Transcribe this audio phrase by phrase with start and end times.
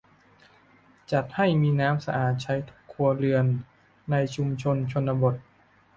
[1.11, 3.45] จัดให้มีน้ำสะอาดใช้ทุกครัวเรือน
[4.11, 5.35] ในชุมชนชนบท